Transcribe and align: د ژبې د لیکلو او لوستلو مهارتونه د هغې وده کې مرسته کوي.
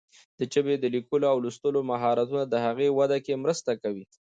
د 0.39 0.41
ژبې 0.53 0.75
د 0.79 0.85
لیکلو 0.95 1.25
او 1.33 1.37
لوستلو 1.43 1.79
مهارتونه 1.91 2.43
د 2.47 2.55
هغې 2.65 2.87
وده 2.99 3.17
کې 3.25 3.41
مرسته 3.43 3.71
کوي. 3.83 4.05